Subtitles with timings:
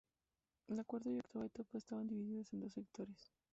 [0.69, 3.29] La cuarta y octava etapa estaban divididas en dos sectores.